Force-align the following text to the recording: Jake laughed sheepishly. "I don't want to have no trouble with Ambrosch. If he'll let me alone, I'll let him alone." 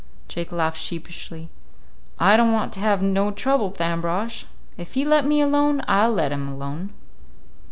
Jake 0.27 0.51
laughed 0.51 0.79
sheepishly. 0.79 1.49
"I 2.17 2.35
don't 2.35 2.51
want 2.51 2.73
to 2.73 2.79
have 2.79 3.03
no 3.03 3.29
trouble 3.29 3.69
with 3.69 3.79
Ambrosch. 3.79 4.45
If 4.75 4.95
he'll 4.95 5.09
let 5.09 5.27
me 5.27 5.41
alone, 5.41 5.83
I'll 5.87 6.11
let 6.13 6.31
him 6.31 6.47
alone." 6.49 6.89